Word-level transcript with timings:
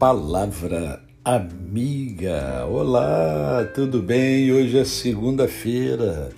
Palavra 0.00 1.04
Amiga. 1.22 2.66
Olá, 2.66 3.70
tudo 3.74 4.00
bem? 4.00 4.50
Hoje 4.50 4.78
é 4.78 4.84
segunda-feira, 4.86 6.30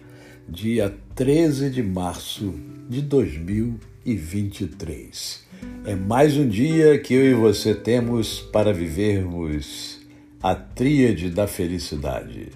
dia 0.48 0.92
13 1.14 1.70
de 1.70 1.80
março 1.80 2.52
de 2.88 3.00
2023. 3.02 5.46
É 5.86 5.94
mais 5.94 6.36
um 6.36 6.48
dia 6.48 6.98
que 6.98 7.14
eu 7.14 7.24
e 7.24 7.34
você 7.34 7.72
temos 7.72 8.40
para 8.40 8.72
vivermos 8.72 10.00
a 10.42 10.56
tríade 10.56 11.30
da 11.30 11.46
felicidade, 11.46 12.48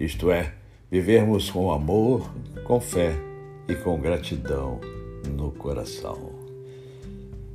isto 0.00 0.30
é, 0.30 0.54
vivermos 0.90 1.50
com 1.50 1.70
amor, 1.70 2.32
com 2.64 2.80
fé 2.80 3.14
e 3.68 3.74
com 3.74 4.00
gratidão 4.00 4.80
no 5.36 5.50
coração. 5.50 6.43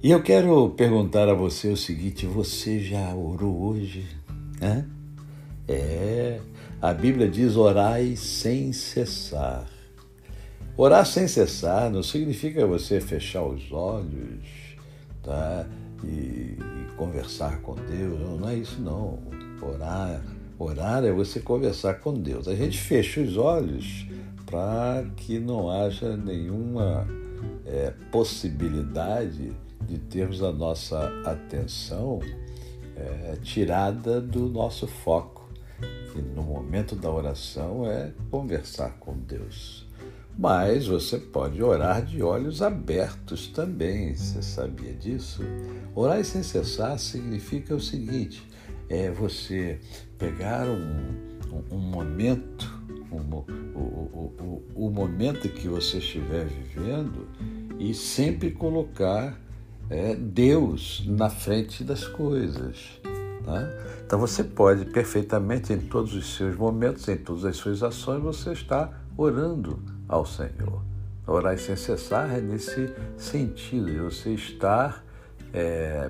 E 0.02 0.12
eu 0.12 0.24
quero 0.24 0.70
perguntar 0.70 1.28
a 1.28 1.34
você 1.34 1.68
o 1.68 1.76
seguinte: 1.76 2.26
você 2.26 2.80
já 2.80 3.14
orou 3.14 3.64
hoje? 3.64 4.08
Hã? 4.62 4.86
É, 5.68 6.40
a 6.82 6.94
Bíblia 6.94 7.28
diz 7.28 7.58
orai 7.58 8.16
sem 8.16 8.72
cessar. 8.72 9.68
Orar 10.78 11.06
sem 11.06 11.28
cessar 11.28 11.92
não 11.92 12.02
significa 12.02 12.66
você 12.66 13.02
fechar 13.02 13.44
os 13.44 13.74
olhos 13.74 14.78
tá? 15.22 15.68
e, 16.06 16.08
e 16.08 16.88
conversar 16.96 17.62
com 17.62 17.76
Deus. 17.76 18.18
Não, 18.22 18.38
não 18.38 18.50
é 18.50 18.56
isso 18.56 18.82
não. 18.82 19.20
Orar, 19.62 20.24
orar 20.58 21.04
é 21.04 21.12
você 21.12 21.42
conversar 21.42 21.96
com 21.96 22.14
Deus. 22.14 22.48
A 22.48 22.56
gente 22.56 22.78
fecha 22.80 23.20
os 23.20 23.36
olhos 23.36 24.08
para 24.46 25.06
que 25.18 25.40
não 25.40 25.70
haja 25.70 26.16
nenhuma 26.16 27.06
é, 27.66 27.92
possibilidade 28.10 29.52
de 29.90 29.98
termos 29.98 30.44
a 30.44 30.52
nossa 30.52 31.10
atenção 31.26 32.20
é, 32.96 33.36
tirada 33.42 34.22
do 34.22 34.48
nosso 34.48 34.86
foco, 34.86 35.50
que 36.14 36.22
no 36.22 36.44
momento 36.44 36.96
da 36.96 37.10
oração 37.10 37.90
é 37.90 38.12
conversar 38.30 38.98
com 39.00 39.18
Deus. 39.18 39.88
Mas 40.38 40.86
você 40.86 41.18
pode 41.18 41.62
orar 41.62 42.06
de 42.06 42.22
olhos 42.22 42.62
abertos 42.62 43.48
também, 43.48 44.16
você 44.16 44.42
sabia 44.42 44.94
disso? 44.94 45.42
Orar 45.96 46.24
sem 46.24 46.44
cessar 46.44 46.98
significa 47.00 47.76
o 47.76 47.80
seguinte: 47.80 48.48
é 48.88 49.10
você 49.10 49.80
pegar 50.18 50.68
um, 50.68 51.52
um, 51.52 51.76
um 51.76 51.80
momento, 51.80 52.72
o, 53.12 53.18
o, 53.18 54.64
o, 54.76 54.88
o 54.88 54.90
momento 54.92 55.50
que 55.50 55.68
você 55.68 55.98
estiver 55.98 56.46
vivendo 56.46 57.28
e 57.80 57.94
sempre 57.94 58.52
colocar 58.52 59.38
é, 59.90 60.16
Deus 60.16 61.04
na 61.06 61.30
frente 61.30 61.84
das 61.84 62.06
coisas. 62.08 63.00
Tá? 63.46 63.68
Então 64.06 64.20
você 64.20 64.44
pode 64.44 64.86
perfeitamente, 64.86 65.74
em 65.74 65.80
todos 65.80 66.14
os 66.14 66.36
seus 66.36 66.56
momentos, 66.56 67.08
em 67.08 67.18
todas 67.18 67.46
as 67.46 67.58
suas 67.58 67.82
ações, 67.82 68.22
você 68.22 68.52
está 68.52 68.92
orando 69.18 69.80
ao 70.08 70.26
Senhor. 70.26 70.84
Orar 71.26 71.58
sem 71.58 71.76
cessar 71.76 72.36
é 72.36 72.42
nesse 72.42 72.92
sentido, 73.16 73.86
de 73.86 74.00
você 74.00 74.34
estar 74.34 75.04
é, 75.54 76.10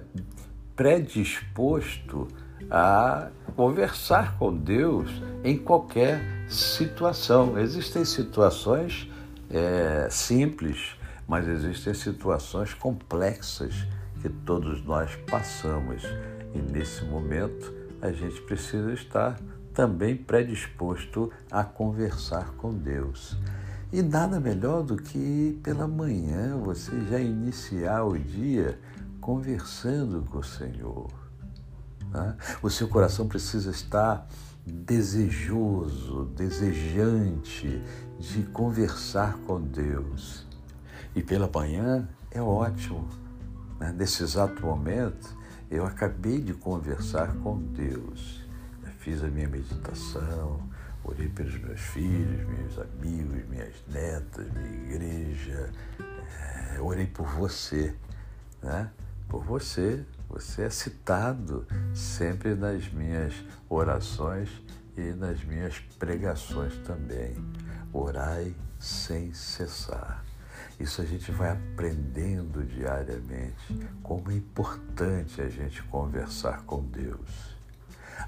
predisposto 0.76 2.28
a 2.72 3.30
conversar 3.56 4.38
com 4.38 4.56
Deus 4.56 5.10
em 5.44 5.58
qualquer 5.58 6.22
situação. 6.48 7.58
Existem 7.60 8.06
situações 8.06 9.10
é, 9.52 10.08
simples, 10.10 10.96
mas 11.30 11.48
existem 11.48 11.94
situações 11.94 12.74
complexas 12.74 13.88
que 14.20 14.28
todos 14.28 14.84
nós 14.84 15.16
passamos 15.30 16.04
e 16.56 16.58
nesse 16.58 17.06
momento 17.06 17.72
a 18.02 18.12
gente 18.12 18.42
precisa 18.42 18.92
estar 18.92 19.39
também 19.72 20.18
predisposto 20.18 21.32
a 21.52 21.64
conversar 21.64 22.50
com 22.56 22.73
Deus. 22.73 23.38
E 23.94 24.02
nada 24.02 24.39
melhor 24.39 24.82
do 24.82 24.98
que 24.98 25.60
pela 25.64 25.88
manhã 25.88 26.58
você 26.58 26.92
já 27.06 27.20
iniciar 27.20 28.04
o 28.04 28.18
dia 28.18 28.80
conversando 29.22 30.23
com 30.23 30.39
o 30.39 30.44
Senhor. 30.44 31.12
Né? 32.12 32.36
O 32.64 32.72
seu 32.72 32.88
coração 32.88 33.28
precisa 33.28 33.70
estar 33.70 34.28
desejoso, 34.66 36.26
desejante 36.36 37.82
de 38.20 38.44
conversar 38.44 39.38
com 39.45 39.62
Deus. 39.62 40.48
E 41.20 41.22
pela 41.22 41.52
manhã 41.54 42.08
é 42.32 42.42
ótimo. 42.42 43.06
Né? 43.78 43.92
Nesse 43.92 44.24
exato 44.24 44.66
momento, 44.66 45.36
eu 45.70 45.86
acabei 45.86 46.40
de 46.40 46.54
conversar 46.54 47.36
com 47.40 47.62
Deus. 47.62 48.42
Eu 48.82 48.90
fiz 49.00 49.22
a 49.22 49.28
minha 49.28 49.50
meditação, 49.50 50.62
orei 51.04 51.28
pelos 51.28 51.60
meus 51.60 51.82
filhos, 51.82 52.48
meus 52.48 52.80
amigos, 52.80 53.46
minhas 53.50 53.76
netas, 53.90 54.48
minha 54.54 54.74
igreja. 54.86 55.70
É, 56.00 56.80
orei 56.80 57.06
por 57.06 57.28
você, 57.28 57.94
né? 58.64 58.90
Por 59.28 59.44
você. 59.44 60.06
Você 60.30 60.62
é 60.62 60.70
citado 60.70 61.68
sempre 61.94 62.56
nas 62.56 62.88
minhas 62.94 63.34
orações 63.68 64.50
e 64.96 65.12
nas 65.12 65.44
minhas 65.44 65.80
pregações 66.00 66.78
também. 66.86 67.36
Orai 67.92 68.56
sem 68.80 69.34
cessar. 69.34 70.29
Isso 70.80 71.02
a 71.02 71.06
gente 71.06 71.30
vai 71.32 71.52
aprendendo 71.52 72.64
diariamente 72.64 73.56
como 74.02 74.32
é 74.32 74.36
importante 74.36 75.42
a 75.42 75.50
gente 75.50 75.84
conversar 75.84 76.64
com 76.64 76.82
Deus. 76.84 77.58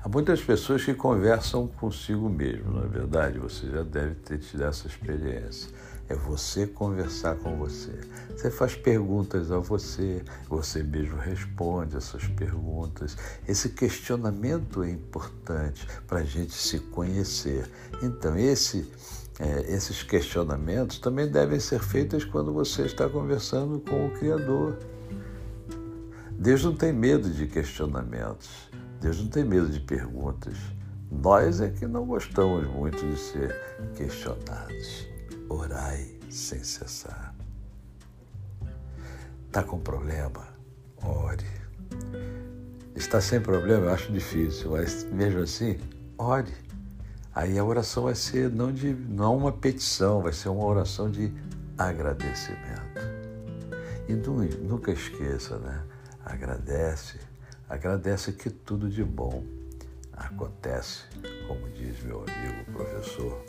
Há 0.04 0.10
muitas 0.10 0.42
pessoas 0.42 0.84
que 0.84 0.94
conversam 0.94 1.68
consigo 1.68 2.30
mesmo, 2.30 2.72
não 2.72 2.84
é 2.84 2.88
verdade? 2.88 3.40
Você 3.40 3.68
já 3.70 3.84
deve 3.84 4.16
ter 4.16 4.40
tido 4.40 4.64
essa 4.64 4.88
experiência. 4.88 5.72
É 6.12 6.14
você 6.14 6.68
conversar 6.68 7.36
com 7.38 7.56
você. 7.58 7.94
Você 8.36 8.52
faz 8.52 8.76
perguntas 8.76 9.50
a 9.50 9.60
você, 9.60 10.22
você 10.50 10.84
mesmo 10.84 11.16
responde 11.16 11.96
essas 11.96 12.28
perguntas. 12.28 13.16
Esse 13.48 13.70
questionamento 13.70 14.84
é 14.84 14.90
importante 14.90 15.88
para 16.06 16.20
a 16.20 16.24
gente 16.26 16.54
se 16.54 16.80
conhecer. 16.80 17.66
Então, 18.04 18.38
esse 18.38 18.92
é, 19.40 19.74
esses 19.74 20.04
questionamentos 20.04 21.00
também 21.00 21.32
devem 21.32 21.62
ser 21.62 21.80
feitos 21.80 22.26
quando 22.26 22.52
você 22.52 22.82
está 22.82 23.08
conversando 23.08 23.80
com 23.80 24.08
o 24.08 24.12
Criador. 24.12 24.78
Deus 26.32 26.66
não 26.66 26.76
tem 26.76 26.92
medo 26.92 27.30
de 27.30 27.48
questionamentos, 27.48 28.70
Deus 29.00 29.18
não 29.18 29.30
tem 29.30 29.46
medo 29.46 29.70
de 29.70 29.80
perguntas. 29.80 30.58
Nós 31.10 31.62
é 31.62 31.70
que 31.70 31.88
não 31.88 32.06
gostamos 32.06 32.68
muito 32.68 32.98
de 32.98 33.18
ser 33.18 33.56
questionados. 33.96 35.11
Orai 35.52 36.08
sem 36.30 36.64
cessar. 36.64 37.36
Está 39.48 39.62
com 39.62 39.78
problema? 39.78 40.48
Ore. 41.04 41.46
Está 42.96 43.20
sem 43.20 43.42
problema? 43.42 43.88
Eu 43.88 43.94
acho 43.94 44.14
difícil, 44.14 44.72
mas 44.72 45.04
mesmo 45.04 45.42
assim, 45.42 45.78
ore. 46.18 46.54
Aí 47.36 47.60
a 47.60 47.66
oração 47.66 48.04
vai 48.04 48.16
ser 48.16 48.50
não, 48.50 48.72
de, 48.72 48.94
não 48.94 49.36
uma 49.36 49.52
petição, 49.52 50.22
vai 50.22 50.32
ser 50.32 50.48
uma 50.48 50.64
oração 50.64 51.12
de 51.12 51.34
agradecimento. 51.78 53.02
E 54.08 54.14
nunca 54.14 54.90
esqueça, 54.94 55.58
né? 55.58 55.84
Agradece, 56.26 57.20
agradece 57.68 58.32
que 58.32 58.50
tudo 58.50 58.90
de 58.90 59.04
bom 59.04 59.44
acontece, 60.14 61.04
como 61.46 61.68
diz 61.72 62.02
meu 62.04 62.24
amigo 62.24 62.72
professor 62.72 63.44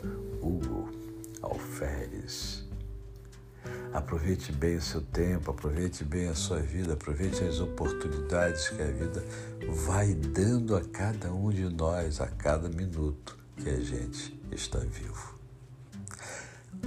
Aproveite 3.93 4.51
bem 4.51 4.77
o 4.77 4.81
seu 4.81 5.01
tempo, 5.01 5.51
aproveite 5.51 6.03
bem 6.03 6.27
a 6.27 6.33
sua 6.33 6.59
vida, 6.59 6.93
aproveite 6.93 7.43
as 7.43 7.59
oportunidades 7.59 8.69
que 8.69 8.81
a 8.81 8.87
vida 8.87 9.23
vai 9.69 10.13
dando 10.15 10.75
a 10.75 10.81
cada 10.81 11.31
um 11.31 11.49
de 11.49 11.69
nós 11.69 12.19
a 12.19 12.27
cada 12.27 12.67
minuto 12.69 13.37
que 13.55 13.69
a 13.69 13.79
gente 13.79 14.35
está 14.51 14.79
vivo. 14.79 15.35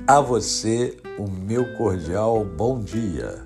A 0.07 0.21
você, 0.21 0.97
o 1.17 1.31
meu 1.31 1.77
cordial 1.77 2.45
bom 2.45 2.83
dia. 2.83 3.43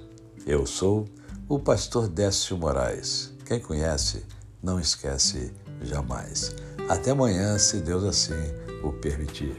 Eu 0.47 0.67
sou 0.67 1.07
o 1.49 1.59
pastor 1.59 2.09
Décio 2.09 2.57
Moraes. 2.57 3.33
Quem 3.45 3.61
conhece, 3.61 4.25
não 4.63 4.81
esquece 4.81 5.53
jamais. 5.83 6.55
Até 6.89 7.11
amanhã, 7.11 7.59
se 7.59 7.81
Deus 7.81 8.05
assim 8.05 8.35
o 8.83 8.91
permitir. 8.93 9.55